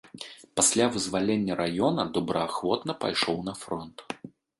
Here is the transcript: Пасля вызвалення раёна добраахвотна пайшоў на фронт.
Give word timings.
Пасля 0.59 0.85
вызвалення 0.95 1.57
раёна 1.59 2.05
добраахвотна 2.15 2.97
пайшоў 3.05 3.37
на 3.51 3.55
фронт. 3.61 4.05